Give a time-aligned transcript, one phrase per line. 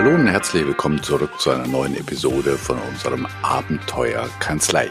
[0.00, 4.88] Hallo und herzlich willkommen zurück zu einer neuen Episode von unserem Abenteuer Kanzlei.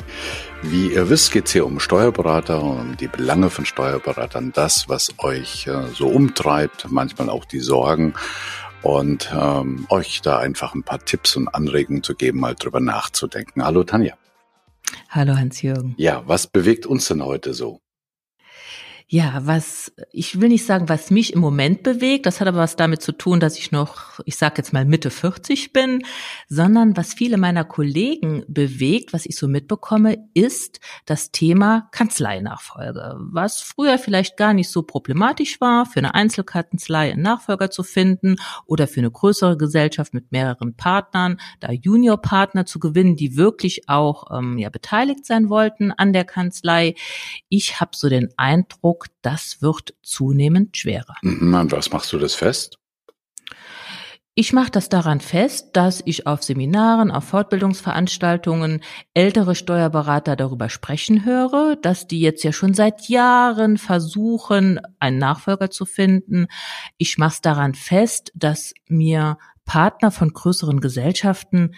[0.62, 4.88] Wie ihr wisst, geht es hier um Steuerberater und um die Belange von Steuerberatern, das,
[4.88, 8.14] was euch äh, so umtreibt, manchmal auch die Sorgen
[8.84, 13.66] und ähm, euch da einfach ein paar Tipps und Anregungen zu geben, mal drüber nachzudenken.
[13.66, 14.14] Hallo Tanja.
[15.10, 15.96] Hallo Hans-Jürgen.
[15.98, 17.82] Ja, was bewegt uns denn heute so?
[19.12, 22.76] Ja, was, ich will nicht sagen, was mich im Moment bewegt, das hat aber was
[22.76, 26.04] damit zu tun, dass ich noch, ich sage jetzt mal Mitte 40 bin,
[26.48, 33.16] sondern was viele meiner Kollegen bewegt, was ich so mitbekomme, ist das Thema Kanzleinachfolge.
[33.18, 38.36] Was früher vielleicht gar nicht so problematisch war, für eine Einzelkanzlei einen Nachfolger zu finden
[38.68, 44.38] oder für eine größere Gesellschaft mit mehreren Partnern, da Juniorpartner zu gewinnen, die wirklich auch
[44.38, 46.94] ähm, ja, beteiligt sein wollten an der Kanzlei.
[47.48, 51.16] Ich habe so den Eindruck, Druck, das wird zunehmend schwerer.
[51.22, 52.78] Mhm, was machst du das fest?
[54.36, 58.82] Ich mache das daran fest, dass ich auf Seminaren, auf Fortbildungsveranstaltungen
[59.14, 65.72] ältere Steuerberater darüber sprechen höre, dass die jetzt ja schon seit Jahren versuchen, einen Nachfolger
[65.72, 66.48] zu finden.
[66.98, 71.76] Ich mache es daran fest, dass mir Partner von größeren Gesellschaften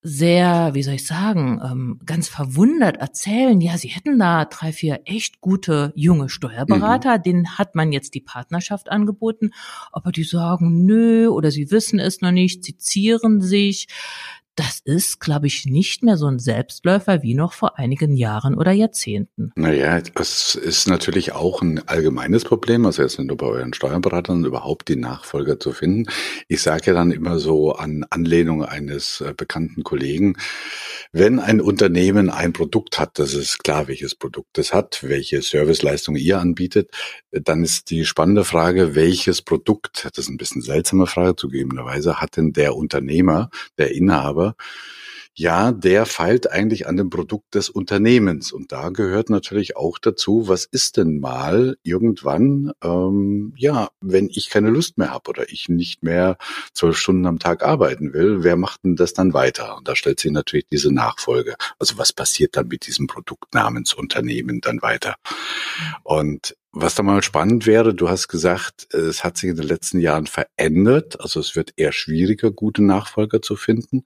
[0.00, 5.00] sehr, wie soll ich sagen, ähm, ganz verwundert erzählen, ja, sie hätten da drei, vier
[5.04, 7.22] echt gute junge Steuerberater, mhm.
[7.22, 9.50] denen hat man jetzt die Partnerschaft angeboten,
[9.92, 13.88] aber die sagen, nö, oder sie wissen es noch nicht, sie zieren sich
[14.58, 18.72] das ist, glaube ich, nicht mehr so ein Selbstläufer wie noch vor einigen Jahren oder
[18.72, 19.52] Jahrzehnten.
[19.54, 24.44] Naja, es ist natürlich auch ein allgemeines Problem, also jetzt nicht nur bei euren Steuerberatern,
[24.44, 26.10] überhaupt die Nachfolger zu finden.
[26.48, 30.34] Ich sage ja dann immer so an Anlehnung eines äh, bekannten Kollegen,
[31.12, 36.16] wenn ein Unternehmen ein Produkt hat, das ist klar, welches Produkt es hat, welche Serviceleistung
[36.16, 36.90] ihr anbietet,
[37.30, 42.36] dann ist die spannende Frage, welches Produkt, das ist ein bisschen seltsame Frage zugegebenerweise, hat
[42.36, 44.47] denn der Unternehmer, der Inhaber,
[45.38, 48.50] ja, der feilt eigentlich an dem Produkt des Unternehmens.
[48.50, 54.50] Und da gehört natürlich auch dazu, was ist denn mal irgendwann, ähm, ja, wenn ich
[54.50, 56.38] keine Lust mehr habe oder ich nicht mehr
[56.72, 59.76] zwölf Stunden am Tag arbeiten will, wer macht denn das dann weiter?
[59.76, 61.54] Und da stellt sich natürlich diese Nachfolge.
[61.78, 65.14] Also was passiert dann mit diesem Produkt namens Unternehmen dann weiter?
[66.02, 70.00] Und was da mal spannend wäre, du hast gesagt, es hat sich in den letzten
[70.00, 71.20] Jahren verändert.
[71.20, 74.04] Also es wird eher schwieriger, gute Nachfolger zu finden.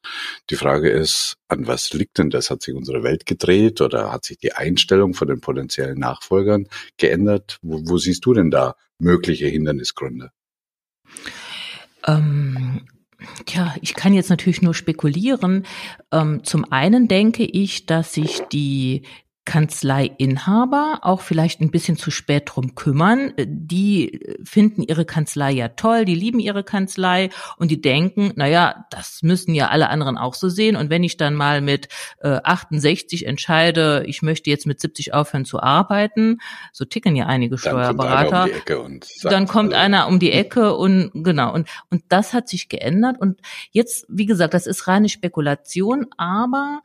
[0.49, 2.51] Die Frage ist, an was liegt denn das?
[2.51, 6.69] Hat sich unsere Welt gedreht oder hat sich die Einstellung von den potenziellen Nachfolgern
[6.99, 7.59] geändert?
[7.63, 10.31] Wo, wo siehst du denn da mögliche Hindernisgründe?
[12.07, 12.87] Ähm
[13.47, 15.65] Tja, ich kann jetzt natürlich nur spekulieren.
[16.11, 19.03] Ähm, zum einen denke ich, dass sich die
[19.45, 23.33] Kanzleiinhaber auch vielleicht ein bisschen zu spät drum kümmern.
[23.39, 29.23] Die finden ihre Kanzlei ja toll, die lieben ihre Kanzlei und die denken, naja, das
[29.23, 30.77] müssen ja alle anderen auch so sehen.
[30.77, 31.89] Und wenn ich dann mal mit
[32.21, 36.39] äh, 68 entscheide, ich möchte jetzt mit 70 aufhören zu arbeiten,
[36.73, 38.49] so ticken ja einige Steuerberater,
[38.79, 41.53] um dann kommt einer um die Ecke und genau.
[41.53, 43.21] Und, und das hat sich geändert.
[43.21, 43.41] Und
[43.73, 46.81] jetzt, wie gesagt, das ist reine Spekulation, aber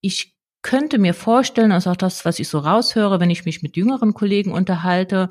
[0.00, 3.76] ich könnte mir vorstellen, also auch das, was ich so raushöre, wenn ich mich mit
[3.76, 5.28] jüngeren Kollegen unterhalte,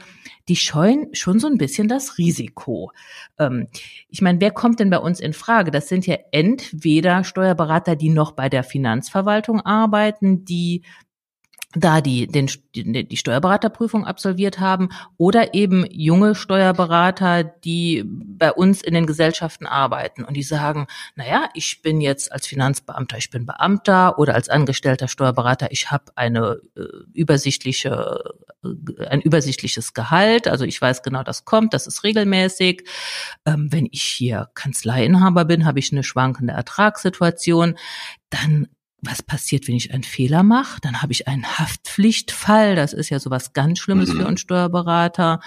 [0.49, 2.91] die scheuen schon so ein bisschen das Risiko.
[3.39, 3.67] Ähm,
[4.09, 5.71] ich meine, wer kommt denn bei uns in Frage?
[5.71, 10.83] Das sind ja entweder Steuerberater, die noch bei der Finanzverwaltung arbeiten, die
[11.73, 18.93] da die, den, die, Steuerberaterprüfung absolviert haben oder eben junge Steuerberater, die bei uns in
[18.93, 23.45] den Gesellschaften arbeiten und die sagen, na ja, ich bin jetzt als Finanzbeamter, ich bin
[23.45, 26.81] Beamter oder als angestellter Steuerberater, ich habe eine äh,
[27.13, 28.19] übersichtliche
[28.63, 32.83] äh, ein übersichtliches Gehalt, also ich weiß genau, das kommt, das ist regelmäßig.
[33.45, 37.77] Ähm, wenn ich hier Kanzleiinhaber bin, habe ich eine schwankende Ertragssituation,
[38.29, 38.67] dann
[39.01, 40.79] was passiert, wenn ich einen Fehler mache?
[40.81, 42.75] Dann habe ich einen Haftpflichtfall.
[42.75, 44.17] Das ist ja sowas ganz Schlimmes mhm.
[44.17, 45.39] für einen Steuerberater.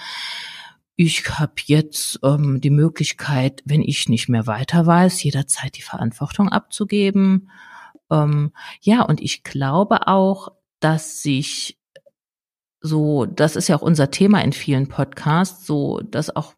[0.97, 6.49] Ich habe jetzt ähm, die Möglichkeit, wenn ich nicht mehr weiter weiß, jederzeit die Verantwortung
[6.49, 7.49] abzugeben.
[8.09, 10.49] Ähm, ja, und ich glaube auch,
[10.79, 11.77] dass sich
[12.81, 16.53] so, das ist ja auch unser Thema in vielen Podcasts, so, dass auch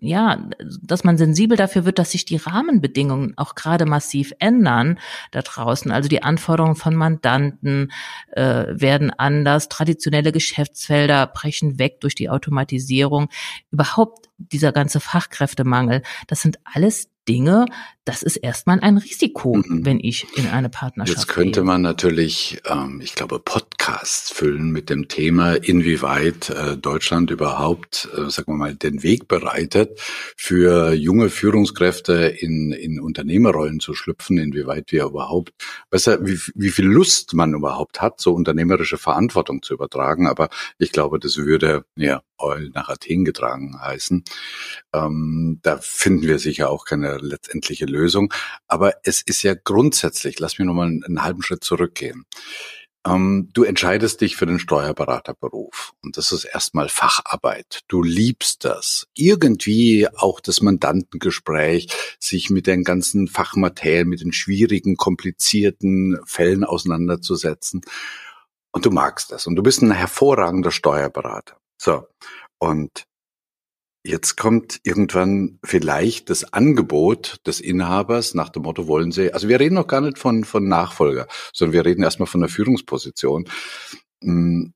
[0.00, 0.48] ja,
[0.82, 4.98] dass man sensibel dafür wird, dass sich die Rahmenbedingungen auch gerade massiv ändern
[5.30, 5.90] da draußen.
[5.90, 7.92] Also die Anforderungen von Mandanten
[8.32, 13.28] äh, werden anders, traditionelle Geschäftsfelder brechen weg durch die Automatisierung.
[13.70, 17.66] Überhaupt dieser ganze Fachkräftemangel, das sind alles Dinge,
[18.04, 19.84] das ist erstmal ein Risiko, mhm.
[19.84, 21.64] wenn ich in eine Partnerschaft Jetzt könnte gehe.
[21.64, 23.38] man natürlich, ähm, ich glaube,
[23.80, 29.26] Podcasts füllen mit dem Thema, inwieweit äh, Deutschland überhaupt, äh, sagen wir mal, den Weg
[29.26, 29.98] bereitet,
[30.36, 35.54] für junge Führungskräfte in, in Unternehmerrollen zu schlüpfen, inwieweit wir überhaupt,
[35.88, 40.26] besser, wie, wie viel Lust man überhaupt hat, so unternehmerische Verantwortung zu übertragen.
[40.26, 44.24] Aber ich glaube, das würde ja Eul nach Athen getragen heißen.
[44.92, 48.32] Ähm, da finden wir sicher auch keine letztendliche Lösung.
[48.68, 52.26] Aber es ist ja grundsätzlich, lass mich nochmal einen, einen halben Schritt zurückgehen.
[53.06, 57.80] Ähm, du entscheidest dich für den Steuerberaterberuf und das ist erstmal Facharbeit.
[57.88, 59.06] Du liebst das.
[59.14, 61.88] Irgendwie auch das Mandantengespräch,
[62.18, 67.80] sich mit den ganzen Fachmaterien, mit den schwierigen, komplizierten Fällen auseinanderzusetzen.
[68.72, 71.56] Und du magst das und du bist ein hervorragender Steuerberater.
[71.78, 72.06] So.
[72.58, 73.04] Und
[74.02, 79.60] Jetzt kommt irgendwann vielleicht das Angebot des Inhabers nach dem Motto, wollen Sie, also wir
[79.60, 83.46] reden noch gar nicht von, von Nachfolger, sondern wir reden erstmal von der Führungsposition.
[84.22, 84.72] Hm,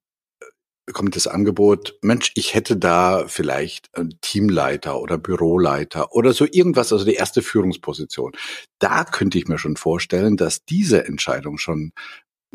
[0.93, 6.93] kommt das Angebot, Mensch, ich hätte da vielleicht einen Teamleiter oder Büroleiter oder so irgendwas,
[6.93, 8.33] also die erste Führungsposition.
[8.79, 11.93] Da könnte ich mir schon vorstellen, dass diese Entscheidung schon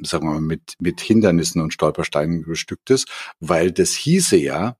[0.01, 4.77] sagen wir mal, mit, mit Hindernissen und Stolpersteinen bestückt ist, weil das hieße ja,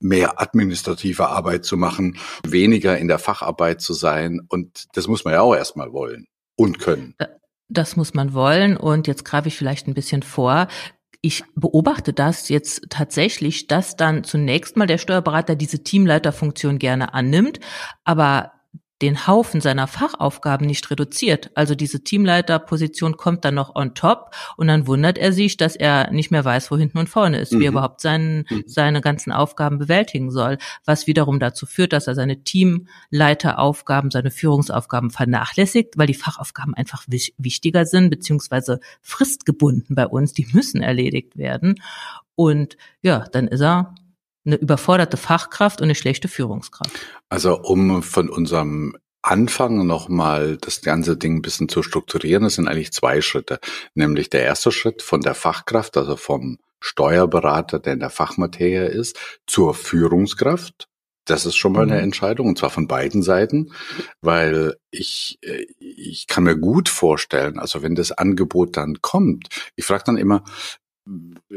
[0.00, 4.40] mehr administrative Arbeit zu machen, weniger in der Facharbeit zu sein.
[4.48, 6.26] Und das muss man ja auch erstmal wollen
[6.56, 7.14] und können.
[7.68, 8.76] Das muss man wollen.
[8.76, 10.68] Und jetzt greife ich vielleicht ein bisschen vor.
[11.20, 17.58] Ich beobachte das jetzt tatsächlich, dass dann zunächst mal der Steuerberater diese Teamleiterfunktion gerne annimmt,
[18.04, 18.52] aber
[19.02, 21.50] den Haufen seiner Fachaufgaben nicht reduziert.
[21.54, 26.10] Also diese Teamleiterposition kommt dann noch on top und dann wundert er sich, dass er
[26.10, 27.60] nicht mehr weiß, wo hinten und vorne ist, mhm.
[27.60, 27.76] wie er mhm.
[27.76, 28.64] überhaupt seinen, mhm.
[28.66, 35.10] seine ganzen Aufgaben bewältigen soll, was wiederum dazu führt, dass er seine Teamleiteraufgaben, seine Führungsaufgaben
[35.10, 41.76] vernachlässigt, weil die Fachaufgaben einfach wichtiger sind, beziehungsweise fristgebunden bei uns, die müssen erledigt werden.
[42.34, 43.94] Und ja, dann ist er
[44.48, 46.90] eine überforderte Fachkraft und eine schlechte Führungskraft.
[47.28, 52.68] Also um von unserem Anfang nochmal das ganze Ding ein bisschen zu strukturieren, das sind
[52.68, 53.60] eigentlich zwei Schritte.
[53.94, 59.18] Nämlich der erste Schritt von der Fachkraft, also vom Steuerberater, der in der Fachmaterie ist,
[59.46, 60.88] zur Führungskraft.
[61.24, 62.04] Das ist schon mal eine mhm.
[62.04, 63.72] Entscheidung, und zwar von beiden Seiten,
[64.22, 69.84] weil ich, äh, ich kann mir gut vorstellen, also wenn das Angebot dann kommt, ich
[69.84, 70.42] frage dann immer,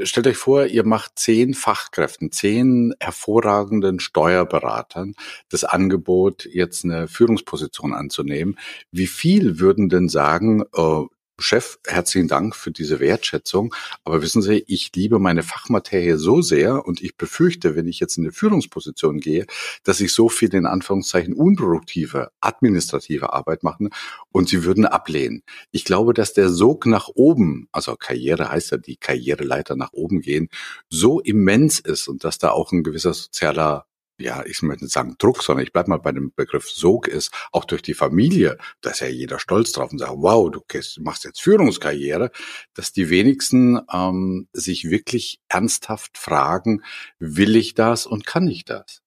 [0.03, 5.15] stellt euch vor, ihr macht zehn Fachkräften, zehn hervorragenden Steuerberatern
[5.49, 8.57] das Angebot, jetzt eine Führungsposition anzunehmen.
[8.91, 11.03] Wie viel würden denn sagen, äh,
[11.41, 13.73] Chef, herzlichen Dank für diese Wertschätzung.
[14.03, 18.17] Aber wissen Sie, ich liebe meine Fachmaterie so sehr und ich befürchte, wenn ich jetzt
[18.17, 19.45] in eine Führungsposition gehe,
[19.83, 23.89] dass ich so viel in Anführungszeichen unproduktive, administrative Arbeit mache
[24.31, 25.43] und Sie würden ablehnen.
[25.71, 30.21] Ich glaube, dass der Sog nach oben, also Karriere heißt ja die Karriereleiter nach oben
[30.21, 30.49] gehen,
[30.89, 33.85] so immens ist und dass da auch ein gewisser sozialer
[34.21, 37.31] ja, ich möchte nicht sagen Druck, sondern ich bleib mal bei dem Begriff Sog ist,
[37.51, 40.61] auch durch die Familie, da ist ja jeder stolz drauf und sagt, wow, du
[40.99, 42.31] machst jetzt Führungskarriere,
[42.73, 46.83] dass die wenigsten ähm, sich wirklich ernsthaft fragen,
[47.19, 49.01] will ich das und kann ich das?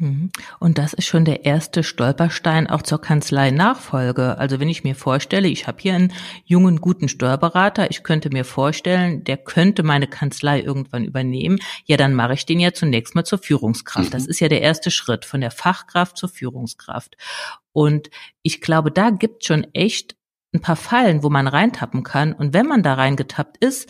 [0.00, 0.30] Mhm.
[0.58, 4.38] Und das ist schon der erste Stolperstein auch zur Kanzlei-Nachfolge.
[4.38, 6.12] Also wenn ich mir vorstelle, ich habe hier einen
[6.44, 12.14] jungen, guten Steuerberater, ich könnte mir vorstellen, der könnte meine Kanzlei irgendwann übernehmen, ja, dann
[12.14, 14.08] mache ich den ja zunächst mal zur Führungskraft.
[14.08, 14.12] Mhm.
[14.12, 17.16] Das ist ja der erste Schritt von der Fachkraft zur Führungskraft.
[17.72, 18.08] Und
[18.42, 20.16] ich glaube, da gibt schon echt
[20.52, 22.32] ein paar Fallen, wo man reintappen kann.
[22.32, 23.88] Und wenn man da reingetappt ist,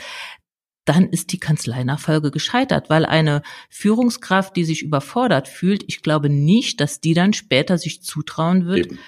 [0.91, 6.81] dann ist die Kanzleinachfolge gescheitert, weil eine Führungskraft, die sich überfordert fühlt, ich glaube nicht,
[6.81, 8.99] dass die dann später sich zutrauen wird, Eben.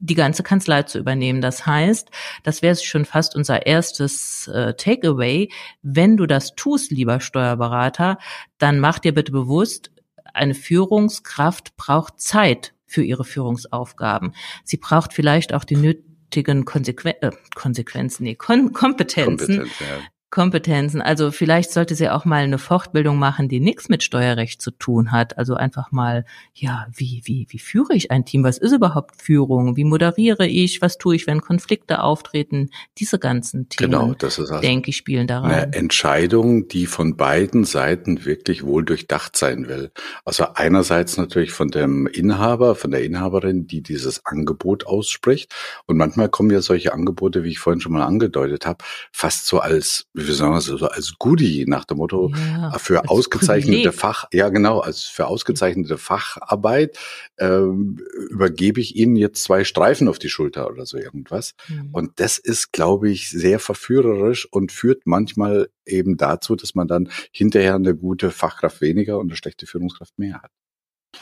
[0.00, 1.40] die ganze Kanzlei zu übernehmen.
[1.40, 2.10] Das heißt,
[2.42, 5.48] das wäre schon fast unser erstes äh, Takeaway.
[5.80, 8.18] Wenn du das tust, lieber Steuerberater,
[8.58, 9.92] dann mach dir bitte bewusst,
[10.34, 14.32] eine Führungskraft braucht Zeit für ihre Führungsaufgaben.
[14.64, 20.00] Sie braucht vielleicht auch die nötigen Konsequen äh, Konsequenzen, nee, Kon Kompetenzen, Kompetenz, ja.
[20.30, 21.00] Kompetenzen.
[21.00, 25.10] Also vielleicht sollte sie auch mal eine Fortbildung machen, die nichts mit Steuerrecht zu tun
[25.10, 25.38] hat.
[25.38, 28.44] Also einfach mal, ja, wie, wie, wie führe ich ein Team?
[28.44, 29.76] Was ist überhaupt Führung?
[29.76, 30.82] Wie moderiere ich?
[30.82, 32.68] Was tue ich, wenn Konflikte auftreten?
[32.98, 35.50] Diese ganzen Themen, genau, das ist also denke ich, spielen da rein.
[35.50, 39.90] Eine Entscheidung, die von beiden Seiten wirklich wohl durchdacht sein will.
[40.26, 45.54] Also einerseits natürlich von dem Inhaber, von der Inhaberin, die dieses Angebot ausspricht.
[45.86, 49.60] Und manchmal kommen ja solche Angebote, wie ich vorhin schon mal angedeutet habe, fast so
[49.60, 53.94] als wie sagen wir es, also als Goodie nach dem Motto ja, für ausgezeichnete Privileg.
[53.94, 56.98] Fach, ja genau, als für ausgezeichnete Facharbeit
[57.38, 57.98] ähm,
[58.30, 61.54] übergebe ich Ihnen jetzt zwei Streifen auf die Schulter oder so irgendwas.
[61.68, 61.90] Mhm.
[61.92, 67.10] Und das ist, glaube ich, sehr verführerisch und führt manchmal eben dazu, dass man dann
[67.32, 70.50] hinterher eine gute Fachkraft weniger und eine schlechte Führungskraft mehr hat.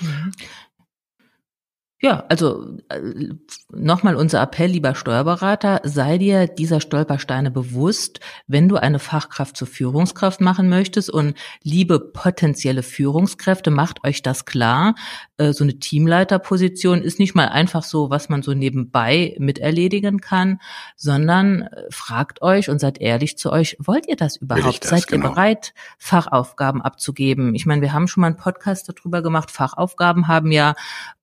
[0.00, 0.32] Mhm.
[2.06, 3.00] Ja, also äh,
[3.72, 9.66] nochmal unser Appell, lieber Steuerberater, sei dir dieser Stolpersteine bewusst, wenn du eine Fachkraft zur
[9.66, 11.34] Führungskraft machen möchtest und
[11.64, 14.94] liebe potenzielle Führungskräfte, macht euch das klar.
[15.36, 20.60] Äh, so eine Teamleiterposition ist nicht mal einfach so, was man so nebenbei miterledigen kann,
[20.94, 24.84] sondern äh, fragt euch und seid ehrlich zu euch, wollt ihr das überhaupt?
[24.84, 25.26] Das, seid genau.
[25.26, 27.56] ihr bereit, Fachaufgaben abzugeben?
[27.56, 30.76] Ich meine, wir haben schon mal einen Podcast darüber gemacht, Fachaufgaben haben ja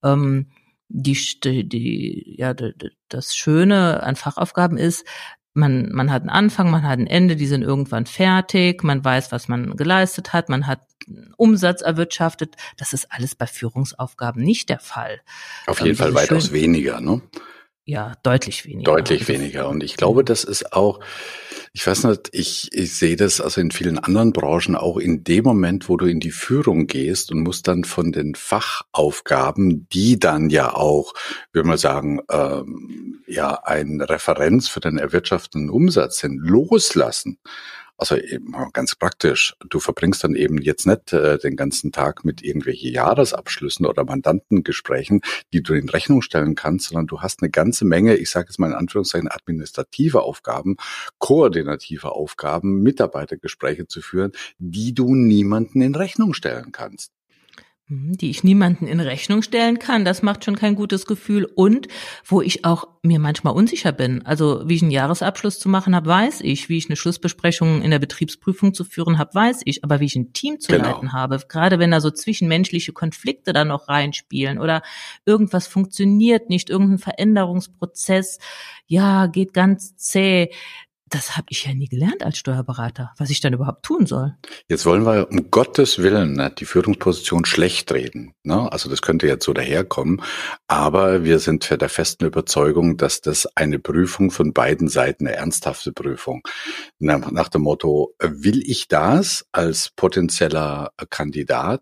[0.03, 0.47] ähm,
[0.93, 2.53] die, die, ja,
[3.09, 5.05] das Schöne an Fachaufgaben ist,
[5.55, 9.31] man, man hat einen Anfang, man hat ein Ende, die sind irgendwann fertig, man weiß,
[9.31, 10.81] was man geleistet hat, man hat
[11.37, 12.55] Umsatz erwirtschaftet.
[12.77, 15.21] Das ist alles bei Führungsaufgaben nicht der Fall.
[15.67, 17.21] Auf jeden Fall weitaus weniger, ne?
[17.85, 18.93] Ja, deutlich weniger.
[18.93, 19.67] Deutlich weniger.
[19.67, 21.01] Und ich glaube, das ist auch,
[21.73, 25.43] ich weiß nicht, ich, ich sehe das also in vielen anderen Branchen auch in dem
[25.43, 30.49] Moment, wo du in die Führung gehst und musst dann von den Fachaufgaben, die dann
[30.49, 31.13] ja auch,
[31.51, 37.37] würde man sagen, ähm, ja, ein Referenz für den erwirtschafteten Umsatz sind, loslassen.
[38.03, 39.55] Also eben ganz praktisch.
[39.69, 45.21] Du verbringst dann eben jetzt nicht äh, den ganzen Tag mit irgendwelchen Jahresabschlüssen oder Mandantengesprächen,
[45.53, 48.59] die du in Rechnung stellen kannst, sondern du hast eine ganze Menge, ich sage jetzt
[48.59, 50.75] mal in Anführungszeichen, administrative Aufgaben,
[51.17, 57.13] koordinative Aufgaben, Mitarbeitergespräche zu führen, die du niemanden in Rechnung stellen kannst.
[57.93, 60.03] Mhm, die ich niemanden in Rechnung stellen kann.
[60.03, 61.45] Das macht schon kein gutes Gefühl.
[61.45, 61.87] Und
[62.25, 64.25] wo ich auch mir manchmal unsicher bin.
[64.25, 66.69] Also wie ich einen Jahresabschluss zu machen habe, weiß ich.
[66.69, 69.83] Wie ich eine Schlussbesprechung in der Betriebsprüfung zu führen habe, weiß ich.
[69.83, 70.85] Aber wie ich ein Team zu genau.
[70.85, 74.81] leiten habe, gerade wenn da so zwischenmenschliche Konflikte da noch reinspielen oder
[75.25, 78.39] irgendwas funktioniert nicht, irgendein Veränderungsprozess,
[78.87, 80.49] ja, geht ganz zäh
[81.13, 84.35] das habe ich ja nie gelernt als Steuerberater, was ich dann überhaupt tun soll.
[84.67, 88.33] Jetzt wollen wir um Gottes Willen ne, die Führungsposition schlecht reden.
[88.43, 88.71] Ne?
[88.71, 90.21] Also das könnte jetzt so daherkommen,
[90.67, 95.91] aber wir sind der festen Überzeugung, dass das eine Prüfung von beiden Seiten, eine ernsthafte
[95.91, 96.41] Prüfung,
[96.99, 101.81] nach, nach dem Motto, will ich das als potenzieller Kandidat?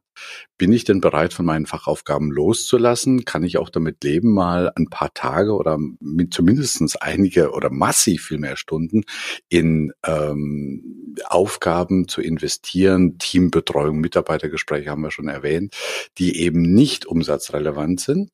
[0.58, 3.26] Bin ich denn bereit, von meinen Fachaufgaben loszulassen?
[3.26, 8.26] Kann ich auch damit leben, mal ein paar Tage oder mit zumindestens einige oder massiv
[8.26, 9.04] viel mehr Stunden
[9.50, 15.76] in ähm, Aufgaben zu investieren, Teambetreuung, Mitarbeitergespräche haben wir schon erwähnt,
[16.18, 18.30] die eben nicht umsatzrelevant sind?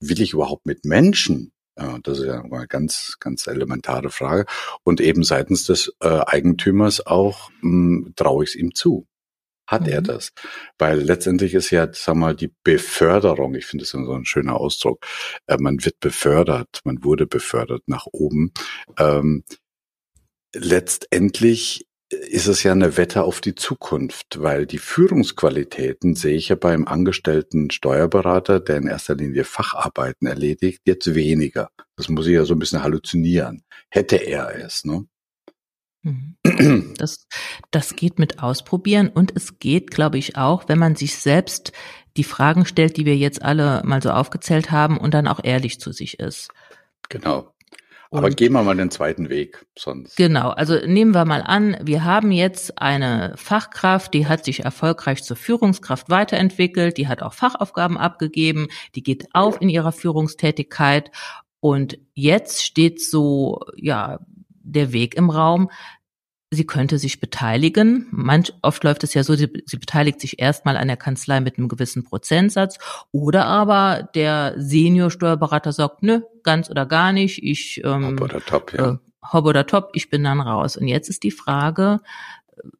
[0.00, 1.52] Will ich überhaupt mit Menschen
[2.02, 4.46] das ist ja eine ganz, ganz elementare Frage.
[4.84, 9.06] Und eben seitens des äh, Eigentümers auch hm, traue ich es ihm zu.
[9.66, 9.88] Hat mhm.
[9.88, 10.32] er das?
[10.78, 15.04] Weil letztendlich ist ja, sag mal, die Beförderung, ich finde das so ein schöner Ausdruck,
[15.46, 18.52] äh, man wird befördert, man wurde befördert nach oben.
[18.98, 19.44] Ähm,
[20.54, 26.56] letztendlich ist es ja eine Wette auf die Zukunft, weil die Führungsqualitäten sehe ich ja
[26.56, 31.70] beim angestellten Steuerberater, der in erster Linie Facharbeiten erledigt, jetzt weniger.
[31.96, 33.64] Das muss ich ja so ein bisschen halluzinieren.
[33.88, 35.06] Hätte er es, ne?
[36.04, 36.36] Mhm.
[36.98, 37.26] Das,
[37.70, 41.72] das geht mit Ausprobieren und es geht, glaube ich, auch, wenn man sich selbst
[42.16, 45.80] die Fragen stellt, die wir jetzt alle mal so aufgezählt haben und dann auch ehrlich
[45.80, 46.50] zu sich ist.
[47.08, 47.52] Genau.
[48.10, 50.16] Aber und, gehen wir mal den zweiten Weg, sonst.
[50.16, 55.24] Genau, also nehmen wir mal an, wir haben jetzt eine Fachkraft, die hat sich erfolgreich
[55.24, 61.10] zur Führungskraft weiterentwickelt, die hat auch Fachaufgaben abgegeben, die geht auf in ihrer Führungstätigkeit
[61.58, 64.20] und jetzt steht so, ja,
[64.64, 65.70] der Weg im Raum,
[66.50, 68.06] sie könnte sich beteiligen.
[68.10, 71.58] Manch, oft läuft es ja so, sie, sie beteiligt sich erstmal an der Kanzlei mit
[71.58, 72.78] einem gewissen Prozentsatz.
[73.12, 77.42] Oder aber der Senior-Steuerberater sagt, nö, ganz oder gar nicht.
[77.42, 78.92] Ich ähm, Hopp oder top, ja.
[78.92, 78.96] Äh,
[79.32, 80.76] Hopp oder top, ich bin dann raus.
[80.76, 82.00] Und jetzt ist die Frage,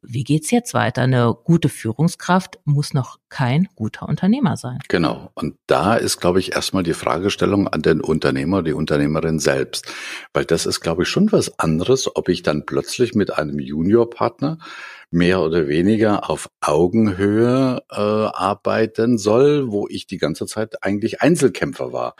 [0.01, 1.01] wie geht's jetzt weiter?
[1.01, 4.79] Eine gute Führungskraft muss noch kein guter Unternehmer sein.
[4.87, 5.31] Genau.
[5.33, 9.91] Und da ist, glaube ich, erstmal die Fragestellung an den Unternehmer, die Unternehmerin selbst.
[10.33, 14.57] Weil das ist, glaube ich, schon was anderes, ob ich dann plötzlich mit einem Juniorpartner
[15.11, 21.93] mehr oder weniger auf Augenhöhe äh, arbeiten soll, wo ich die ganze Zeit eigentlich Einzelkämpfer
[21.93, 22.15] war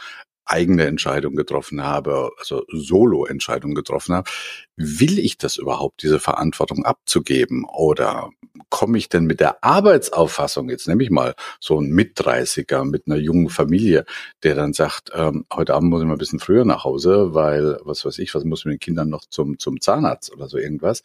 [0.46, 4.30] eigene Entscheidung getroffen habe, also Solo-Entscheidung getroffen habe,
[4.76, 7.66] will ich das überhaupt, diese Verantwortung abzugeben?
[7.66, 8.30] Oder
[8.70, 13.18] komme ich denn mit der Arbeitsauffassung, jetzt nehme ich mal so einen Mit-30er mit einer
[13.18, 14.06] jungen Familie,
[14.44, 17.80] der dann sagt, ähm, heute Abend muss ich mal ein bisschen früher nach Hause, weil,
[17.84, 21.02] was weiß ich, was muss mit den Kindern noch zum, zum Zahnarzt oder so irgendwas,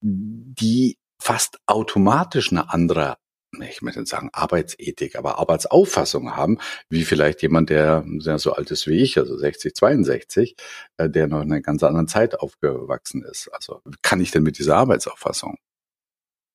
[0.00, 3.16] die fast automatisch eine andere
[3.68, 6.58] ich möchte nicht sagen Arbeitsethik, aber Arbeitsauffassung haben,
[6.90, 10.56] wie vielleicht jemand, der sehr so alt ist wie ich, also 60, 62,
[10.98, 13.48] äh, der noch in einer ganz anderen Zeit aufgewachsen ist.
[13.52, 15.56] Also kann ich denn mit dieser Arbeitsauffassung?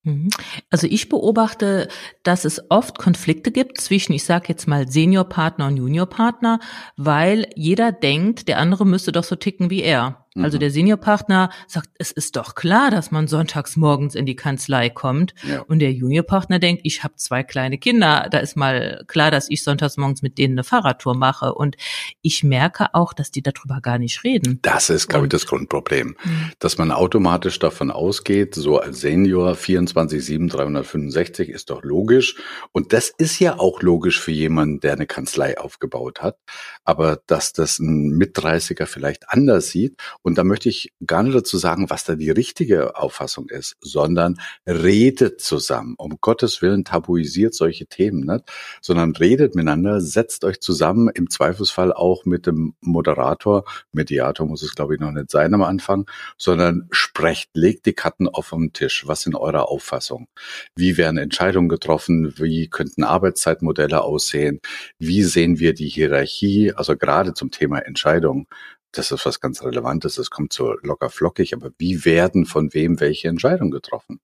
[0.04, 0.28] Mhm.
[0.70, 1.88] Also ich beobachte,
[2.22, 6.60] dass es oft Konflikte gibt zwischen, ich sage jetzt mal, Seniorpartner und Juniorpartner,
[6.96, 10.23] weil jeder denkt, der andere müsste doch so ticken wie er.
[10.36, 10.60] Also mhm.
[10.60, 15.32] der Seniorpartner sagt, es ist doch klar, dass man sonntags morgens in die Kanzlei kommt.
[15.48, 15.60] Ja.
[15.62, 19.62] Und der Juniorpartner denkt, ich habe zwei kleine Kinder, da ist mal klar, dass ich
[19.62, 21.54] sonntags morgens mit denen eine Fahrradtour mache.
[21.54, 21.76] Und
[22.20, 24.58] ich merke auch, dass die darüber gar nicht reden.
[24.62, 26.16] Das ist, glaube ich, das Grundproblem.
[26.24, 26.50] Mhm.
[26.58, 32.36] Dass man automatisch davon ausgeht, so als Senior 24, 7, 365 ist doch logisch.
[32.72, 36.38] Und das ist ja auch logisch für jemanden, der eine Kanzlei aufgebaut hat.
[36.82, 41.58] Aber dass das ein Mit-30er vielleicht anders sieht und da möchte ich gar nicht dazu
[41.58, 45.96] sagen, was da die richtige Auffassung ist, sondern redet zusammen.
[45.98, 48.44] Um Gottes Willen tabuisiert solche Themen nicht,
[48.80, 53.64] sondern redet miteinander, setzt euch zusammen, im Zweifelsfall auch mit dem Moderator.
[53.92, 58.26] Mediator muss es, glaube ich, noch nicht sein am Anfang, sondern sprecht, legt die Karten
[58.26, 59.06] auf den Tisch.
[59.06, 60.28] Was sind eure Auffassung?
[60.74, 62.32] Wie werden Entscheidungen getroffen?
[62.38, 64.60] Wie könnten Arbeitszeitmodelle aussehen?
[64.98, 66.72] Wie sehen wir die Hierarchie?
[66.74, 68.46] Also gerade zum Thema Entscheidung
[68.94, 73.00] das ist was ganz Relevantes, das kommt so locker flockig, aber wie werden von wem
[73.00, 74.20] welche Entscheidungen getroffen?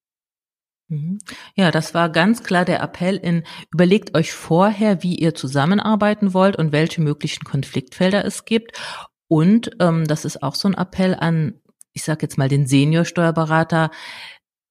[0.88, 1.18] Mhm.
[1.54, 6.56] Ja, das war ganz klar der Appell in, überlegt euch vorher, wie ihr zusammenarbeiten wollt
[6.56, 8.78] und welche möglichen Konfliktfelder es gibt.
[9.28, 11.60] Und ähm, das ist auch so ein Appell an,
[11.92, 13.90] ich sage jetzt mal, den Senior-Steuerberater,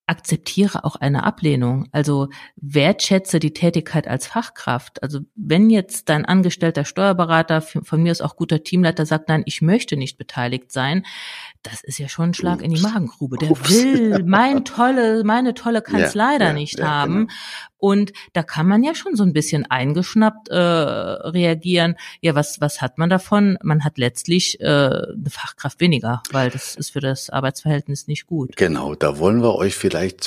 [0.09, 1.87] akzeptiere auch eine Ablehnung.
[1.91, 5.03] Also wertschätze die Tätigkeit als Fachkraft.
[5.03, 9.61] Also wenn jetzt dein angestellter Steuerberater, von mir ist auch guter Teamleiter, sagt, nein, ich
[9.61, 11.05] möchte nicht beteiligt sein,
[11.61, 13.37] das ist ja schon ein Schlag in die Magengrube.
[13.37, 13.69] Der Ups.
[13.69, 17.27] will mein tolle, meine tolle Kanzlei ja, da ja, nicht ja, haben.
[17.27, 17.33] Genau.
[17.79, 21.95] Und da kann man ja schon so ein bisschen eingeschnappt äh, reagieren.
[22.21, 23.57] Ja, was, was hat man davon?
[23.63, 28.55] Man hat letztlich äh, eine Fachkraft weniger, weil das ist für das Arbeitsverhältnis nicht gut.
[28.57, 30.25] Genau, da wollen wir euch vielleicht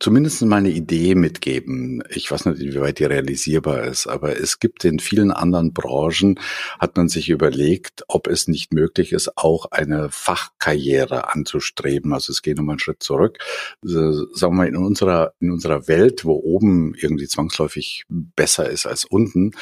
[0.00, 2.02] zumindest mal eine Idee mitgeben.
[2.10, 6.38] Ich weiß nicht, wie weit die realisierbar ist, aber es gibt in vielen anderen Branchen,
[6.78, 12.12] hat man sich überlegt, ob es nicht möglich ist, auch eine Fachkarriere anzustreben.
[12.12, 13.38] Also es geht nochmal einen Schritt zurück.
[13.82, 19.04] Sagen wir mal, in unserer, in unserer Welt, wo oben irgendwie zwangsläufig besser ist als
[19.04, 19.52] unten,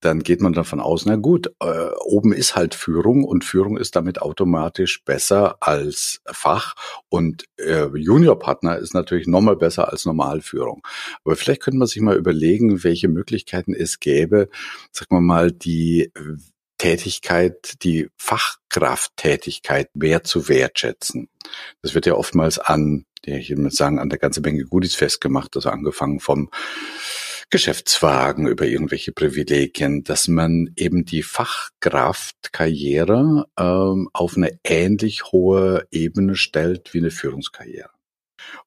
[0.00, 3.96] dann geht man davon aus, na gut, äh, oben ist halt Führung und Führung ist
[3.96, 6.74] damit automatisch besser als Fach
[7.08, 10.82] und äh, Juniorpartner ist natürlich nochmal besser als Normalführung.
[11.24, 14.48] Aber vielleicht könnte man sich mal überlegen, welche Möglichkeiten es gäbe,
[14.92, 16.12] sagen wir mal, die
[16.78, 21.28] Tätigkeit, die Fachkrafttätigkeit mehr zu wertschätzen.
[21.82, 25.70] Das wird ja oftmals an, ich würde sagen, an der ganze Menge Goodies festgemacht, also
[25.70, 26.50] angefangen vom
[27.50, 36.36] Geschäftswagen, über irgendwelche Privilegien, dass man eben die Fachkraftkarriere ähm, auf eine ähnlich hohe Ebene
[36.36, 37.90] stellt wie eine Führungskarriere.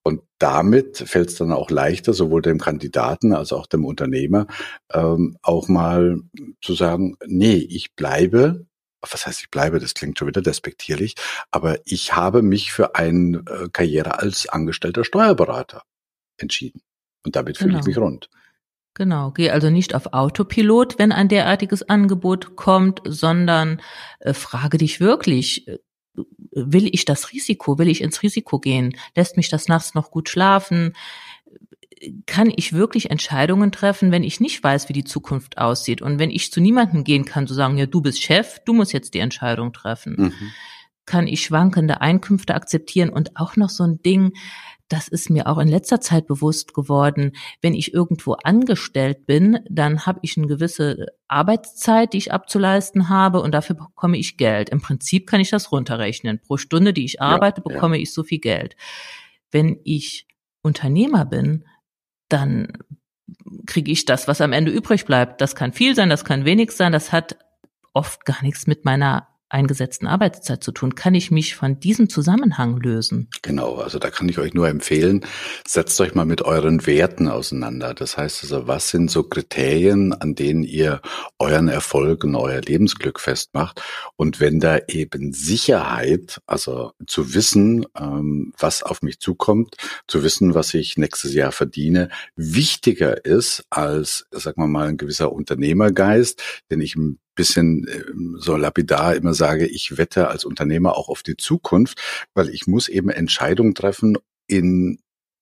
[0.03, 4.47] Und damit fällt es dann auch leichter, sowohl dem Kandidaten als auch dem Unternehmer,
[4.93, 6.17] ähm, auch mal
[6.61, 8.65] zu sagen, nee, ich bleibe
[9.01, 11.15] was heißt ich bleibe, das klingt schon wieder despektierlich,
[11.49, 15.83] aber ich habe mich für eine äh, Karriere als angestellter Steuerberater
[16.37, 16.81] entschieden.
[17.25, 17.87] Und damit fühle ich genau.
[17.87, 18.29] mich rund.
[18.93, 23.81] Genau, geh also nicht auf Autopilot, wenn ein derartiges Angebot kommt, sondern
[24.19, 25.79] äh, frage dich wirklich, äh,
[26.51, 28.97] will ich das Risiko, will ich ins Risiko gehen?
[29.15, 30.93] Lässt mich das nachts noch gut schlafen?
[32.25, 36.01] Kann ich wirklich Entscheidungen treffen, wenn ich nicht weiß, wie die Zukunft aussieht?
[36.01, 38.91] Und wenn ich zu niemandem gehen kann, zu sagen, ja, du bist Chef, du musst
[38.91, 40.15] jetzt die Entscheidung treffen.
[40.17, 40.51] Mhm.
[41.05, 44.33] Kann ich schwankende Einkünfte akzeptieren und auch noch so ein Ding,
[44.91, 47.31] das ist mir auch in letzter Zeit bewusst geworden.
[47.61, 53.41] Wenn ich irgendwo angestellt bin, dann habe ich eine gewisse Arbeitszeit, die ich abzuleisten habe
[53.41, 54.69] und dafür bekomme ich Geld.
[54.69, 56.39] Im Prinzip kann ich das runterrechnen.
[56.39, 58.03] Pro Stunde, die ich arbeite, ja, bekomme ja.
[58.03, 58.75] ich so viel Geld.
[59.49, 60.27] Wenn ich
[60.61, 61.65] Unternehmer bin,
[62.27, 62.67] dann
[63.65, 65.39] kriege ich das, was am Ende übrig bleibt.
[65.39, 67.37] Das kann viel sein, das kann wenig sein, das hat
[67.93, 70.95] oft gar nichts mit meiner eingesetzten Arbeitszeit zu tun?
[70.95, 73.29] Kann ich mich von diesem Zusammenhang lösen?
[73.41, 75.25] Genau, also da kann ich euch nur empfehlen,
[75.67, 77.93] setzt euch mal mit euren Werten auseinander.
[77.93, 81.01] Das heißt also, was sind so Kriterien, an denen ihr
[81.39, 83.81] euren Erfolg und euer Lebensglück festmacht?
[84.15, 89.75] Und wenn da eben Sicherheit, also zu wissen, ähm, was auf mich zukommt,
[90.07, 95.31] zu wissen, was ich nächstes Jahr verdiene, wichtiger ist als, sagen wir mal, ein gewisser
[95.31, 101.09] Unternehmergeist, den ich ein bisschen ähm, so lapidar immer sage, ich wette als Unternehmer auch
[101.09, 102.01] auf die Zukunft,
[102.33, 104.17] weil ich muss eben Entscheidungen treffen
[104.47, 104.99] in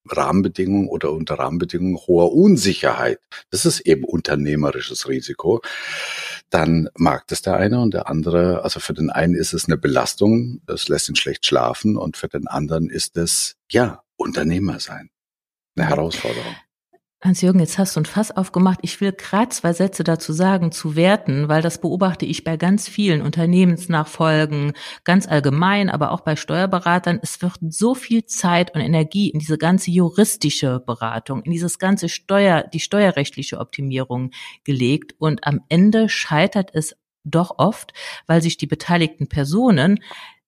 [0.08, 3.20] Rahmenbedingungen oder unter Rahmenbedingungen hoher Unsicherheit.
[3.52, 5.62] Das ist eben unternehmerisches Risiko.
[6.50, 9.78] Dann mag das der eine und der andere, also für den einen ist es eine
[9.78, 15.10] Belastung, das lässt ihn schlecht schlafen und für den anderen ist es, ja, Unternehmer sein.
[15.76, 16.56] Eine Herausforderung.
[17.22, 18.80] Hans-Jürgen, jetzt hast du ein Fass aufgemacht.
[18.82, 22.88] Ich will gerade zwei Sätze dazu sagen, zu Werten, weil das beobachte ich bei ganz
[22.88, 24.72] vielen Unternehmensnachfolgen,
[25.04, 27.20] ganz allgemein, aber auch bei Steuerberatern.
[27.22, 32.08] Es wird so viel Zeit und Energie in diese ganze juristische Beratung, in dieses ganze
[32.08, 34.32] Steuer, die steuerrechtliche Optimierung
[34.64, 37.92] gelegt und am Ende scheitert es doch oft,
[38.28, 40.00] weil sich die beteiligten Personen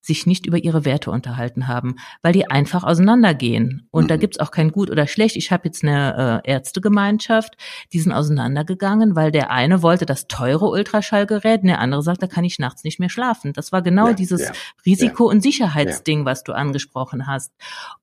[0.02, 3.88] sich nicht über ihre Werte unterhalten haben, weil die einfach auseinandergehen.
[3.92, 4.08] Und mhm.
[4.08, 5.36] da gibt's auch kein Gut oder Schlecht.
[5.36, 7.56] Ich habe jetzt eine äh, Ärztegemeinschaft,
[7.94, 12.28] die sind auseinandergegangen, weil der eine wollte das teure Ultraschallgerät und der andere sagt, da
[12.28, 13.54] kann ich nachts nicht mehr schlafen.
[13.54, 14.52] Das war genau ja, dieses ja,
[14.86, 17.54] Risiko- ja, und Sicherheitsding, was du angesprochen hast.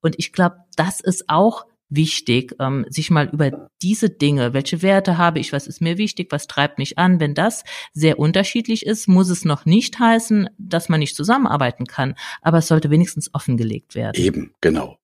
[0.00, 5.18] Und ich glaube, das ist auch wichtig, ähm, sich mal über diese Dinge, welche Werte
[5.18, 7.20] habe ich, was ist mir wichtig, was treibt mich an.
[7.20, 12.14] Wenn das sehr unterschiedlich ist, muss es noch nicht heißen, dass man nicht zusammenarbeiten kann,
[12.42, 14.22] aber es sollte wenigstens offengelegt werden.
[14.22, 14.98] Eben, genau.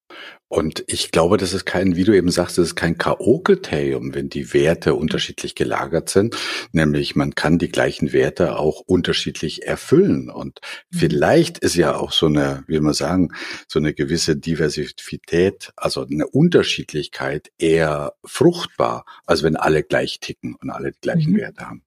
[0.48, 4.28] Und ich glaube, das ist kein, wie du eben sagst, das ist kein K.O.-Kriterium, wenn
[4.28, 6.36] die Werte unterschiedlich gelagert sind.
[6.70, 10.30] Nämlich man kann die gleichen Werte auch unterschiedlich erfüllen.
[10.30, 10.98] Und mhm.
[10.98, 13.30] vielleicht ist ja auch so eine, wie man sagen,
[13.66, 20.70] so eine gewisse Diversität, also eine Unterschiedlichkeit eher fruchtbar, als wenn alle gleich ticken und
[20.70, 21.38] alle die gleichen mhm.
[21.38, 21.82] Werte haben.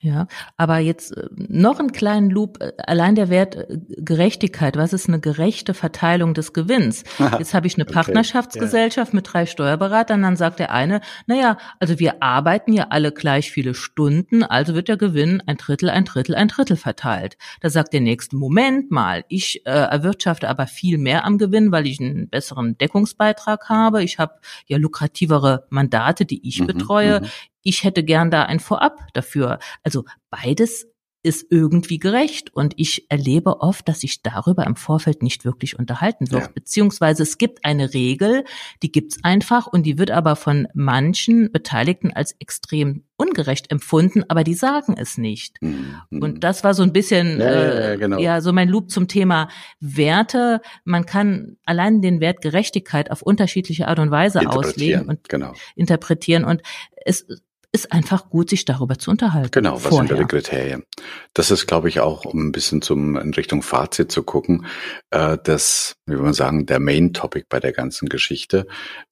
[0.00, 4.92] Ja, aber jetzt äh, noch einen kleinen Loop, äh, allein der Wert äh, Gerechtigkeit, was
[4.92, 7.04] ist eine gerechte Verteilung des Gewinns?
[7.38, 11.98] Jetzt habe ich eine Partnerschaftsgesellschaft okay, mit drei Steuerberatern, dann sagt der eine, naja, also
[12.00, 16.34] wir arbeiten ja alle gleich viele Stunden, also wird der Gewinn ein Drittel, ein Drittel,
[16.34, 17.36] ein Drittel verteilt.
[17.60, 21.86] Da sagt der nächste, Moment mal, ich äh, erwirtschafte aber viel mehr am Gewinn, weil
[21.86, 24.34] ich einen besseren Deckungsbeitrag habe, ich habe
[24.66, 27.26] ja lukrativere Mandate, die ich mhm, betreue, mhm
[27.62, 29.58] ich hätte gern da ein Vorab dafür.
[29.82, 30.86] Also beides
[31.22, 32.52] ist irgendwie gerecht.
[32.54, 36.42] Und ich erlebe oft, dass sich darüber im Vorfeld nicht wirklich unterhalten wird.
[36.42, 36.50] Ja.
[36.52, 38.44] Beziehungsweise es gibt eine Regel,
[38.82, 44.42] die gibt's einfach und die wird aber von manchen Beteiligten als extrem ungerecht empfunden, aber
[44.42, 45.62] die sagen es nicht.
[45.62, 45.94] Mhm.
[46.10, 48.18] Und das war so ein bisschen ja, äh, ja, genau.
[48.18, 49.48] ja so mein Loop zum Thema
[49.78, 50.60] Werte.
[50.84, 55.52] Man kann allein den Wert Gerechtigkeit auf unterschiedliche Art und Weise auslegen und genau.
[55.76, 56.44] interpretieren.
[56.44, 56.62] Und
[57.04, 57.26] es
[57.74, 59.50] ist einfach gut, sich darüber zu unterhalten.
[59.50, 60.08] Genau, was vorher.
[60.08, 60.84] sind die Kriterien?
[61.32, 64.66] Das ist, glaube ich, auch, um ein bisschen zum, in Richtung Fazit zu gucken,
[65.10, 68.66] äh, das, wie wir sagen, der Main Topic bei der ganzen Geschichte.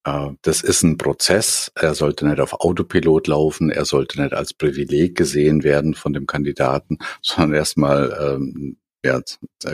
[0.04, 1.72] Äh, das ist ein Prozess.
[1.74, 3.70] Er sollte nicht auf Autopilot laufen.
[3.70, 9.22] Er sollte nicht als Privileg gesehen werden von dem Kandidaten, sondern erstmal, ähm, ja,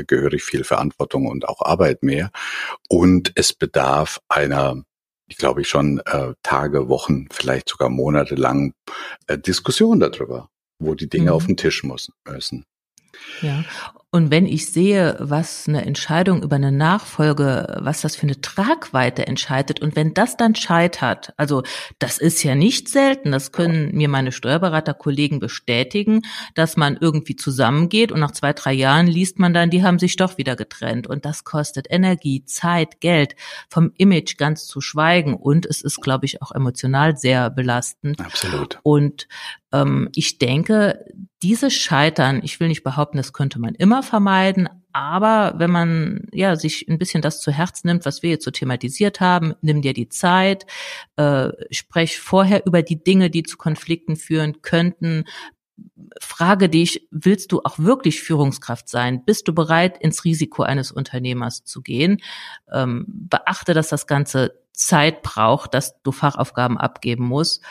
[0.07, 2.31] gehörig viel Verantwortung und auch Arbeit mehr.
[2.88, 4.85] Und es bedarf einer
[5.28, 8.74] ich glaube ich schon äh, Tage, Wochen, vielleicht sogar Monate lang
[9.26, 11.36] äh, Diskussion darüber, wo die Dinge mhm.
[11.36, 12.64] auf den Tisch müssen.
[13.40, 13.64] Ja,
[14.16, 19.26] und wenn ich sehe, was eine Entscheidung über eine Nachfolge, was das für eine Tragweite
[19.26, 21.62] entscheidet und wenn das dann scheitert, also
[21.98, 26.22] das ist ja nicht selten, das können mir meine Steuerberaterkollegen bestätigen,
[26.55, 30.16] dass man irgendwie zusammengeht und nach zwei, drei Jahren liest man dann, die haben sich
[30.16, 33.37] doch wieder getrennt und das kostet Energie, Zeit, Geld,
[33.68, 38.18] vom Image ganz zu schweigen und es ist, glaube ich, auch emotional sehr belastend.
[38.22, 38.79] Absolut.
[38.83, 39.29] Und
[39.82, 41.04] ähm, ich denke,
[41.42, 46.56] dieses Scheitern, ich will nicht behaupten, das könnte man immer vermeiden, aber wenn man ja
[46.56, 49.92] sich ein bisschen das zu Herz nimmt, was wir jetzt so thematisiert haben, nimm dir
[49.92, 50.66] die Zeit,
[51.16, 55.24] äh, sprech vorher über die Dinge, die zu Konflikten führen könnten,
[56.20, 59.24] frage dich, willst du auch wirklich Führungskraft sein?
[59.24, 62.22] Bist du bereit, ins Risiko eines Unternehmers zu gehen?
[62.72, 67.62] Ähm, beachte, dass das Ganze Zeit braucht, dass du Fachaufgaben abgeben musst.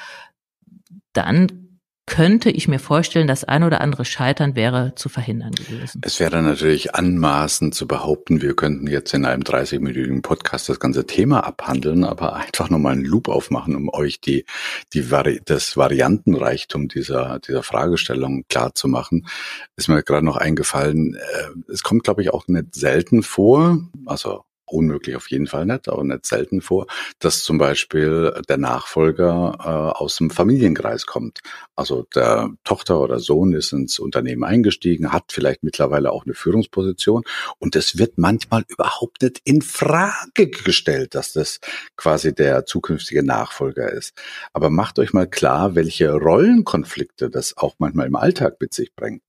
[1.14, 1.65] Dann
[2.08, 6.02] könnte ich mir vorstellen, das ein oder andere Scheitern wäre zu verhindern gewesen.
[6.04, 11.08] Es wäre natürlich anmaßend zu behaupten, wir könnten jetzt in einem 30-minütigen Podcast das ganze
[11.08, 14.46] Thema abhandeln, aber einfach nochmal einen Loop aufmachen, um euch die,
[14.94, 19.28] die Vari das Variantenreichtum dieser, dieser Fragestellung klar zu machen.
[19.76, 24.44] Ist mir gerade noch eingefallen, äh, es kommt, glaube ich, auch nicht selten vor, also
[24.66, 26.88] unmöglich auf jeden Fall nicht, aber nicht selten vor,
[27.20, 31.40] dass zum Beispiel der Nachfolger äh, aus dem Familienkreis kommt.
[31.76, 37.24] Also der Tochter oder Sohn ist ins Unternehmen eingestiegen, hat vielleicht mittlerweile auch eine Führungsposition
[37.60, 41.60] und es wird manchmal überhaupt nicht in Frage gestellt, dass das
[41.96, 44.14] quasi der zukünftige Nachfolger ist.
[44.54, 49.22] Aber macht euch mal klar, welche Rollenkonflikte das auch manchmal im Alltag mit sich bringt.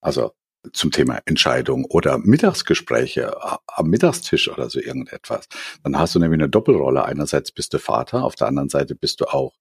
[0.00, 0.32] Also
[0.72, 3.34] zum Thema Entscheidung oder Mittagsgespräche
[3.66, 5.48] am Mittagstisch oder so irgendetwas.
[5.82, 7.04] Dann hast du nämlich eine Doppelrolle.
[7.04, 9.54] Einerseits bist du Vater, auf der anderen Seite bist du auch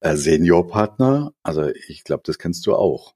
[0.00, 1.32] äh, Seniorpartner.
[1.42, 3.14] Also ich glaube, das kennst du auch.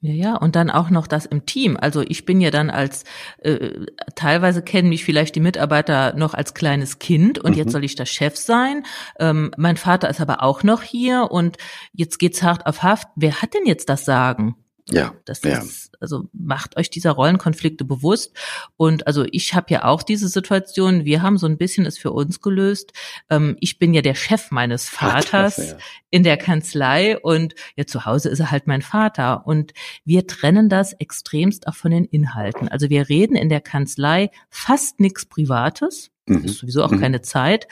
[0.00, 1.76] Ja, ja, und dann auch noch das im Team.
[1.76, 3.02] Also ich bin ja dann als,
[3.38, 7.58] äh, teilweise kennen mich vielleicht die Mitarbeiter noch als kleines Kind und mhm.
[7.58, 8.84] jetzt soll ich der Chef sein.
[9.18, 11.56] Ähm, mein Vater ist aber auch noch hier und
[11.92, 13.08] jetzt geht's hart auf Haft.
[13.16, 14.54] Wer hat denn jetzt das Sagen?
[14.90, 15.58] Ja, das ja.
[15.58, 18.32] ist, also macht euch dieser Rollenkonflikte bewusst.
[18.76, 22.12] Und also ich habe ja auch diese Situation, wir haben so ein bisschen es für
[22.12, 22.92] uns gelöst.
[23.28, 25.76] Ähm, ich bin ja der Chef meines Vaters Ach, ja.
[26.10, 29.46] in der Kanzlei und ja, zu Hause ist er halt mein Vater.
[29.46, 29.72] Und
[30.04, 32.68] wir trennen das extremst auch von den Inhalten.
[32.68, 36.10] Also wir reden in der Kanzlei fast nichts Privates.
[36.28, 36.44] Mhm.
[36.44, 37.00] Ist sowieso auch mhm.
[37.00, 37.68] keine Zeit.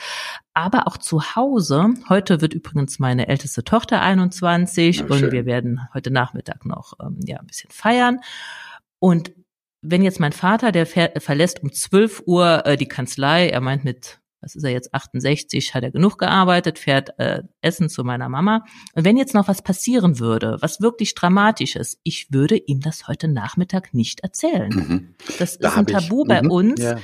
[0.53, 1.93] Aber auch zu Hause.
[2.09, 7.19] Heute wird übrigens meine älteste Tochter 21 ja, und wir werden heute Nachmittag noch ähm,
[7.25, 8.19] ja ein bisschen feiern.
[8.99, 9.31] Und
[9.81, 14.19] wenn jetzt mein Vater, der verlässt um 12 Uhr äh, die Kanzlei, er meint mit
[14.41, 18.63] was ist er jetzt 68, hat er genug gearbeitet, fährt äh, Essen zu meiner Mama.
[18.93, 23.07] Und wenn jetzt noch was passieren würde, was wirklich dramatisch ist, ich würde ihm das
[23.07, 24.69] heute Nachmittag nicht erzählen.
[24.69, 25.15] Mhm.
[25.39, 26.51] Das da ist ein Tabu ich, bei mhm.
[26.51, 26.81] uns.
[26.81, 26.97] Ja.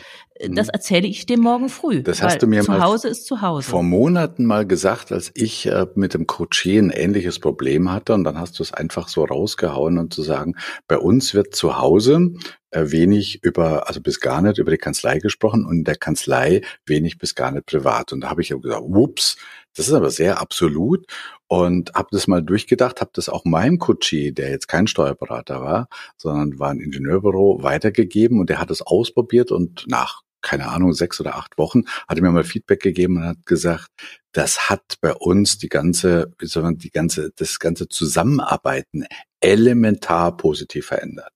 [0.50, 0.72] Das mhm.
[0.74, 2.04] erzähle ich dem morgen früh.
[2.04, 3.70] Das hast du mir zu Hause ist zu Hause.
[3.70, 8.24] Vor Monaten mal gesagt, als ich äh, mit dem Coachier ein ähnliches Problem hatte und
[8.24, 10.56] dann hast du es einfach so rausgehauen und zu sagen,
[10.88, 12.34] bei uns wird zu Hause
[12.72, 16.62] äh, wenig über, also bis gar nicht über die Kanzlei gesprochen und in der Kanzlei
[16.86, 18.12] wenig bis gar nicht privat.
[18.12, 19.38] Und da habe ich gesagt, whoops,
[19.76, 21.06] das ist aber sehr absolut
[21.48, 25.88] und habe das mal durchgedacht, habe das auch meinem Coachie, der jetzt kein Steuerberater war,
[26.18, 31.20] sondern war ein Ingenieurbüro, weitergegeben und der hat es ausprobiert und nach keine Ahnung, sechs
[31.20, 33.90] oder acht Wochen, hat er mir mal Feedback gegeben und hat gesagt,
[34.32, 39.06] das hat bei uns die ganze, sondern die ganze, das ganze Zusammenarbeiten
[39.40, 41.32] elementar positiv verändert.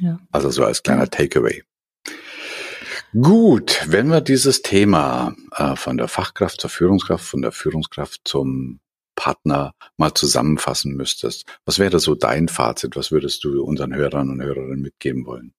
[0.00, 0.18] Ja.
[0.30, 1.62] Also so als kleiner Takeaway.
[3.20, 8.80] Gut, wenn wir dieses Thema äh, von der Fachkraft zur Führungskraft, von der Führungskraft zum
[9.16, 12.96] Partner mal zusammenfassen müsstest, was wäre so dein Fazit?
[12.96, 15.52] Was würdest du unseren Hörern und Hörerinnen mitgeben wollen?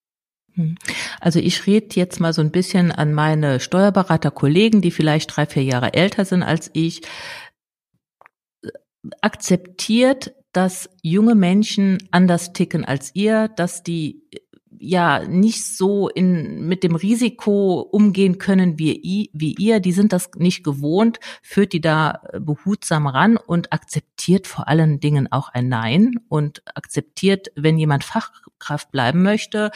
[0.55, 0.75] Hm.
[1.19, 5.63] Also ich rede jetzt mal so ein bisschen an meine Steuerberaterkollegen, die vielleicht drei, vier
[5.63, 7.01] Jahre älter sind als ich.
[9.21, 14.23] Akzeptiert, dass junge Menschen anders ticken als ihr, dass die
[14.83, 20.31] ja nicht so in mit dem Risiko umgehen können wie, wie ihr, die sind das
[20.35, 26.15] nicht gewohnt, führt die da behutsam ran und akzeptiert vor allen Dingen auch ein Nein
[26.27, 29.71] und akzeptiert, wenn jemand Fachkraft bleiben möchte,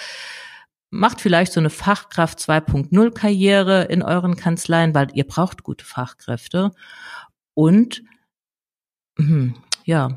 [0.90, 6.72] macht vielleicht so eine Fachkraft 2.0 Karriere in euren Kanzleien, weil ihr braucht gute Fachkräfte
[7.54, 8.04] und
[9.18, 10.14] hm, ja,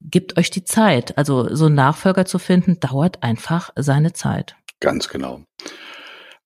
[0.00, 1.16] gebt euch die Zeit.
[1.18, 4.56] Also so einen Nachfolger zu finden, dauert einfach seine Zeit.
[4.80, 5.44] Ganz genau.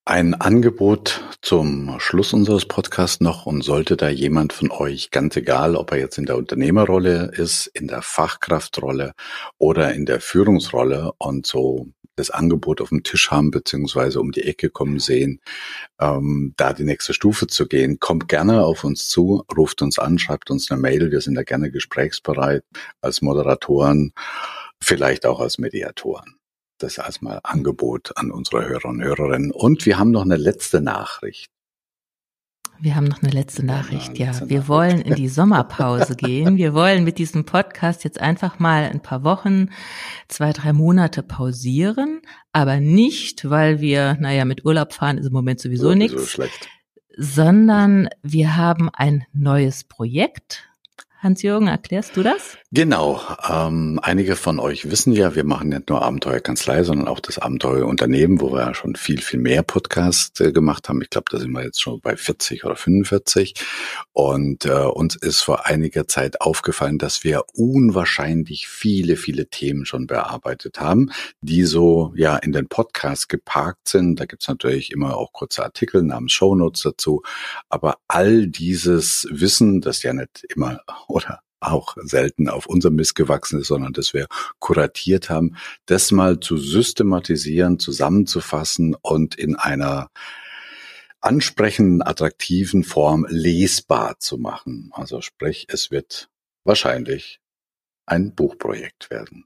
[0.07, 5.77] Ein Angebot zum Schluss unseres Podcasts noch und sollte da jemand von euch, ganz egal,
[5.77, 9.13] ob er jetzt in der Unternehmerrolle ist, in der Fachkraftrolle
[9.57, 14.43] oder in der Führungsrolle und so das Angebot auf dem Tisch haben, beziehungsweise um die
[14.43, 15.41] Ecke kommen sehen,
[16.01, 20.19] ähm, da die nächste Stufe zu gehen, kommt gerne auf uns zu, ruft uns an,
[20.19, 21.11] schreibt uns eine Mail.
[21.11, 22.65] Wir sind da gerne gesprächsbereit
[23.01, 24.13] als Moderatoren,
[24.81, 26.37] vielleicht auch als Mediatoren.
[26.79, 29.53] Das als mal Angebot an unsere Hörer und Hörerinnen.
[29.53, 31.54] Und wir haben noch eine letzte Nachricht.
[32.81, 34.33] Wir haben noch eine letzte Nachricht, ja.
[34.47, 36.57] Wir wollen in die Sommerpause gehen.
[36.57, 39.71] Wir wollen mit diesem Podcast jetzt einfach mal ein paar Wochen,
[40.29, 42.21] zwei, drei Monate pausieren,
[42.53, 46.39] aber nicht, weil wir, naja, mit Urlaub fahren ist im Moment sowieso nichts,
[47.17, 50.69] sondern wir haben ein neues Projekt,
[51.25, 52.59] Hans-Jürgen, erklärst du das?
[52.71, 53.21] Genau.
[53.49, 58.41] Ähm, einige von euch wissen ja, wir machen nicht nur Abenteuerkanzlei, sondern auch das Abenteuerunternehmen,
[58.41, 61.01] wo wir ja schon viel, viel mehr Podcasts äh, gemacht haben.
[61.01, 63.55] Ich glaube, da sind wir jetzt schon bei 40 oder 45.
[64.13, 70.07] Und äh, uns ist vor einiger Zeit aufgefallen, dass wir unwahrscheinlich viele, viele Themen schon
[70.07, 71.11] bearbeitet haben,
[71.41, 74.21] die so ja in den Podcasts geparkt sind.
[74.21, 77.23] Da gibt's natürlich immer auch kurze Artikel namens Shownotes dazu.
[77.71, 80.81] Aber all dieses Wissen, das ja nicht immer
[81.15, 84.27] oder auch selten auf unserem Mist gewachsen ist, sondern dass wir
[84.59, 90.09] kuratiert haben, das mal zu systematisieren, zusammenzufassen und in einer
[91.21, 94.91] ansprechenden, attraktiven Form lesbar zu machen.
[94.93, 96.29] Also sprich, es wird
[96.65, 97.41] wahrscheinlich
[98.07, 99.45] ein Buchprojekt werden.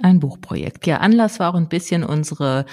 [0.00, 0.86] Ein Buchprojekt.
[0.86, 2.66] Ja, Anlass war auch ein bisschen unsere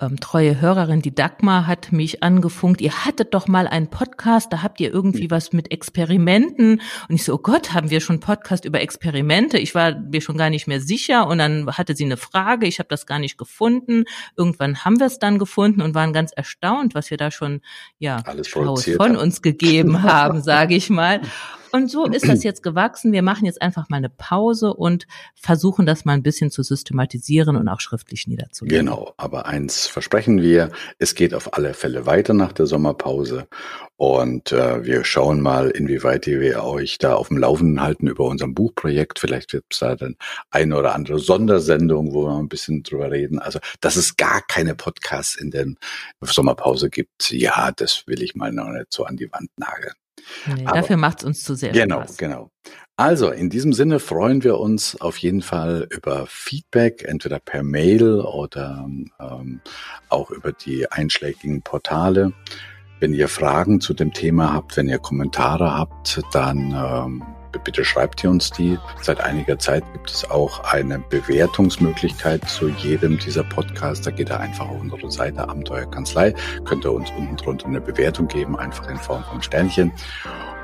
[0.00, 2.80] ähm, treue Hörerin, die Dagmar, hat mich angefunkt.
[2.80, 5.30] Ihr hattet doch mal einen Podcast, da habt ihr irgendwie hm.
[5.30, 6.80] was mit Experimenten.
[7.08, 9.58] Und ich so, oh Gott, haben wir schon Podcast über Experimente?
[9.58, 11.26] Ich war mir schon gar nicht mehr sicher.
[11.26, 14.04] Und dann hatte sie eine Frage, ich habe das gar nicht gefunden.
[14.36, 17.60] Irgendwann haben wir es dann gefunden und waren ganz erstaunt, was wir da schon
[17.98, 21.20] ja Alles von uns gegeben haben, sage ich mal.
[21.72, 23.12] Und so ist das jetzt gewachsen.
[23.12, 27.56] Wir machen jetzt einfach mal eine Pause und versuchen das mal ein bisschen zu systematisieren
[27.56, 28.86] und auch schriftlich niederzulegen.
[28.86, 33.48] Genau, aber eins versprechen wir, es geht auf alle Fälle weiter nach der Sommerpause
[33.96, 38.46] und äh, wir schauen mal, inwieweit wir euch da auf dem Laufenden halten über unser
[38.46, 39.18] Buchprojekt.
[39.18, 40.14] Vielleicht wird es da dann
[40.50, 43.40] eine oder andere Sondersendung, wo wir ein bisschen drüber reden.
[43.40, 45.66] Also, dass es gar keine Podcasts in der
[46.20, 49.94] Sommerpause gibt, ja, das will ich mal noch nicht so an die Wand nageln.
[50.46, 52.16] Nee, Aber, dafür macht es uns zu sehr genau, Spaß.
[52.16, 52.50] Genau, genau.
[52.96, 58.20] Also, in diesem Sinne freuen wir uns auf jeden Fall über Feedback, entweder per Mail
[58.20, 58.88] oder
[59.20, 59.60] ähm,
[60.08, 62.32] auch über die einschlägigen Portale.
[62.98, 67.22] Wenn ihr Fragen zu dem Thema habt, wenn ihr Kommentare habt, dann ähm,
[67.64, 68.78] bitte schreibt ihr uns die.
[69.02, 74.04] Seit einiger Zeit gibt es auch eine Bewertungsmöglichkeit zu jedem dieser Podcasts.
[74.04, 78.28] Da geht ihr einfach auf unsere Seite Abenteuerkanzlei, könnt ihr uns unten drunter eine Bewertung
[78.28, 79.92] geben, einfach in Form von Sternchen.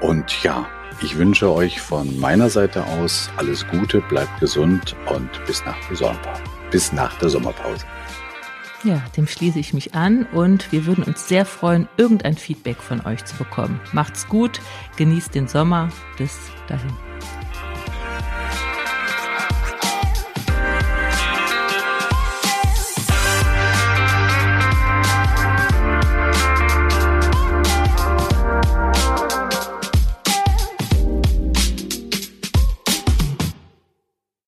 [0.00, 0.66] Und ja,
[1.02, 5.96] ich wünsche euch von meiner Seite aus alles Gute, bleibt gesund und bis nach der
[5.96, 6.42] Sommerpause.
[6.70, 7.84] Bis nach der Sommerpause.
[8.84, 13.04] Ja, dem schließe ich mich an und wir würden uns sehr freuen, irgendein Feedback von
[13.06, 13.80] euch zu bekommen.
[13.92, 14.60] Macht's gut,
[14.96, 15.88] genießt den Sommer.
[16.18, 16.92] Bis dahin.